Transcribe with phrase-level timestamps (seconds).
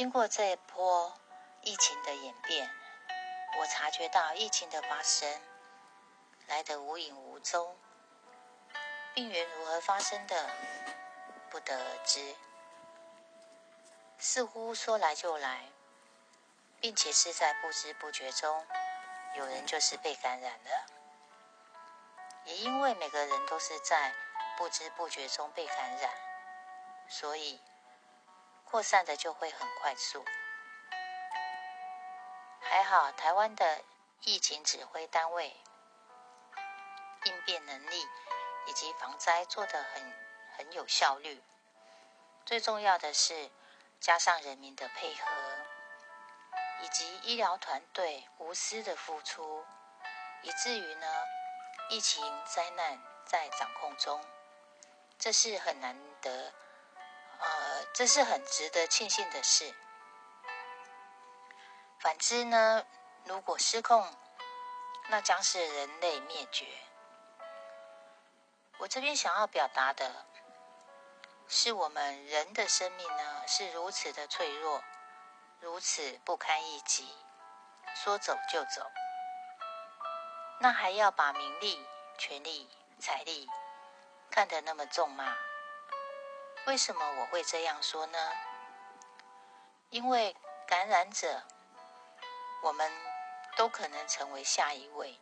[0.00, 1.12] 经过这一波
[1.60, 2.70] 疫情的演变，
[3.58, 5.42] 我察觉到疫情的发生
[6.46, 7.76] 来得无影无踪，
[9.12, 10.48] 病源如何发生的
[11.50, 12.34] 不得而知，
[14.16, 15.66] 似乎说来就来，
[16.80, 18.66] 并且是在不知不觉中，
[19.34, 20.86] 有人就是被感染了。
[22.46, 24.14] 也因为每个人都是在
[24.56, 26.10] 不知不觉中被感染，
[27.06, 27.60] 所以。
[28.70, 30.24] 扩散的就会很快速。
[32.60, 33.82] 还好，台湾的
[34.22, 35.56] 疫情指挥单位
[37.24, 38.06] 应变能力
[38.66, 40.14] 以及防灾做得很
[40.56, 41.42] 很有效率。
[42.46, 43.50] 最重要的是，
[43.98, 45.26] 加上人民的配合，
[46.82, 49.64] 以及医疗团队无私的付出，
[50.42, 51.06] 以至于呢，
[51.88, 54.24] 疫情灾难在掌控中，
[55.18, 56.52] 这是很难得。
[57.40, 59.74] 呃，这是很值得庆幸的事。
[61.98, 62.86] 反之呢，
[63.24, 64.14] 如果失控，
[65.08, 66.66] 那将是人类灭绝。
[68.78, 70.24] 我这边想要表达的，
[71.48, 74.82] 是我们人的生命呢，是如此的脆弱，
[75.60, 77.14] 如此不堪一击，
[77.94, 78.90] 说走就走，
[80.60, 83.48] 那还要把名利、权力、财力
[84.30, 85.36] 看得那么重吗？
[86.66, 88.32] 为什么我会这样说呢？
[89.88, 91.42] 因为感染者，
[92.62, 92.92] 我们
[93.56, 95.18] 都可能成为下一位。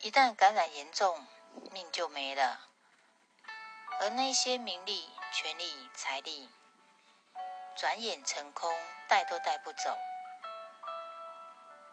[0.00, 1.26] 一旦感染严重，
[1.70, 2.68] 命就没了。
[4.00, 6.50] 而那些名利、权力、财力，
[7.76, 8.74] 转眼成空，
[9.06, 9.96] 带都带不走。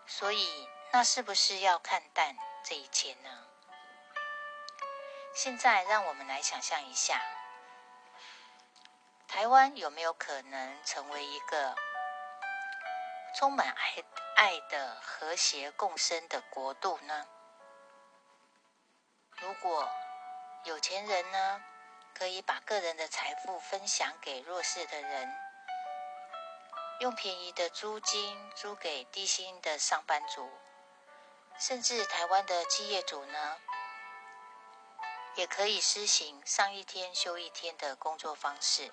[0.07, 3.45] 所以，那是不是要看淡这一切呢？
[5.35, 7.21] 现在，让我们来想象一下。
[9.27, 11.75] 台湾有没有可能成为一个
[13.35, 14.03] 充满爱
[14.35, 17.27] 爱的和谐共生的国度呢？
[19.39, 19.87] 如果
[20.63, 21.61] 有钱人呢，
[22.15, 25.35] 可以把个人的财富分享给弱势的人，
[27.01, 30.49] 用便宜的租金租给低薪的上班族，
[31.59, 33.57] 甚至台湾的企业主呢，
[35.35, 38.91] 也可以施行上一天休一天的工作方式。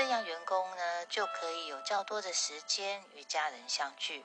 [0.00, 4.24] 这样，员工呢就可以有较多的时间与家人相聚，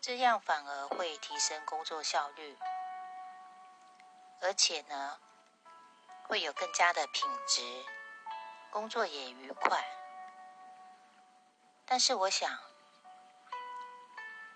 [0.00, 2.56] 这样反而会提升工作效率，
[4.40, 5.20] 而且呢
[6.26, 7.84] 会有更加的品质，
[8.70, 9.84] 工作也愉快。
[11.84, 12.50] 但是，我想，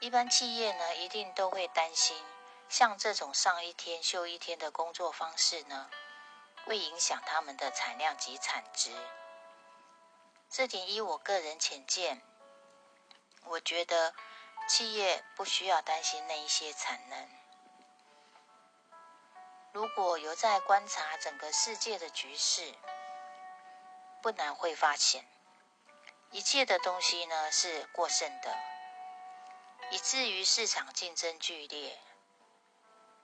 [0.00, 2.16] 一般企业呢一定都会担心，
[2.66, 5.91] 像这种上一天休一天的工作方式呢，
[6.64, 8.91] 会影响他们的产量及产值。
[10.54, 12.20] 这点依我个人浅见，
[13.46, 14.14] 我觉得
[14.68, 17.26] 企业不需要担心那一些产能。
[19.72, 22.74] 如果有在观察整个世界的局势，
[24.20, 25.24] 不难会发现，
[26.30, 28.54] 一切的东西呢是过剩的，
[29.90, 31.98] 以至于市场竞争剧烈，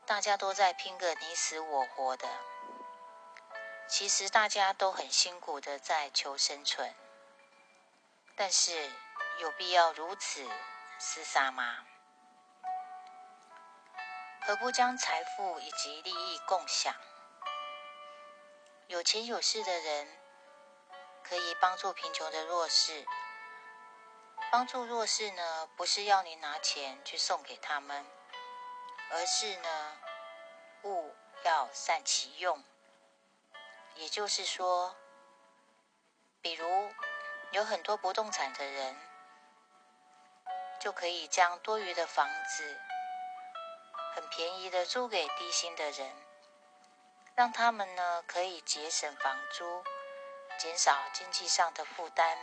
[0.06, 2.26] 大家都在拼个你死我活的。
[3.86, 6.94] 其实大家都很辛苦的在求生存。
[8.41, 8.88] 但是
[9.41, 10.49] 有必要如此
[11.00, 11.84] 厮杀吗？
[14.43, 16.94] 何不将财富以及利益共享？
[18.87, 20.16] 有钱有势的人
[21.25, 23.04] 可以帮助贫穷的弱势。
[24.53, 28.06] 帮助弱势呢，不是要你拿钱去送给他们，
[29.10, 29.97] 而是呢，
[30.84, 31.12] 物
[31.43, 32.62] 要善其用。
[33.97, 34.97] 也就是说，
[36.41, 36.88] 比如。
[37.53, 38.97] 有很多不动产的人，
[40.78, 42.78] 就可以将多余的房子
[44.14, 46.12] 很便宜的租给低薪的人，
[47.34, 49.82] 让他们呢可以节省房租，
[50.58, 52.38] 减少经济上的负担。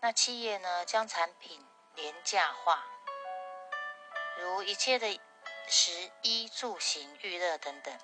[0.00, 2.84] 那企业呢将产品廉价化，
[4.38, 5.18] 如一切的
[5.66, 7.98] 食衣住行娱乐等等，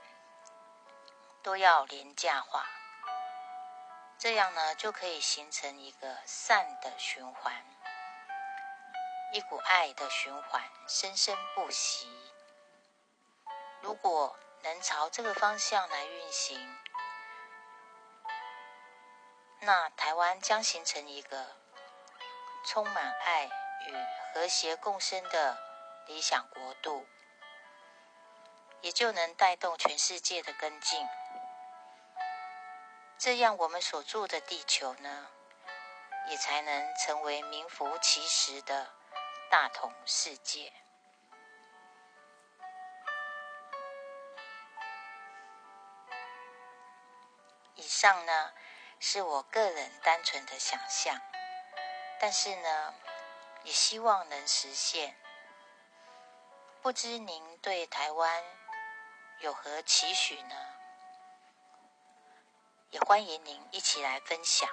[1.43, 2.67] 都要廉价化。
[4.21, 7.65] 这样呢，就可以形成一个善的循环，
[9.33, 12.07] 一股爱的循环，生生不息。
[13.81, 16.77] 如果能朝这个方向来运行，
[19.61, 21.57] 那台湾将形成一个
[22.67, 25.57] 充满爱与和谐共生的
[26.07, 27.07] 理想国度，
[28.83, 31.09] 也就能带动全世界的跟进。
[33.23, 35.29] 这样我们所住的地球呢，
[36.31, 38.95] 也才能成为名副其实的
[39.51, 40.73] 大同世界。
[47.75, 48.55] 以上呢，
[48.99, 51.21] 是我个人单纯的想象，
[52.19, 52.95] 但是呢，
[53.65, 55.15] 也希望能实现。
[56.81, 58.43] 不知您对台湾
[59.41, 60.70] 有何期许呢？
[62.91, 64.69] 也欢迎您一起来分享。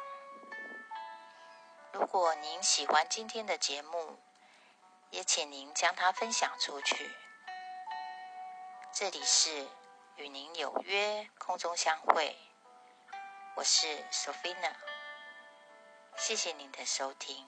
[1.92, 4.20] 如果您喜欢今天的节目，
[5.12, 7.16] 也请您将它分享出去。
[8.92, 9.68] 这里是
[10.16, 12.36] 与您有约空中相会，
[13.56, 14.74] 我是 Sophina，
[16.18, 17.48] 谢谢您的收听。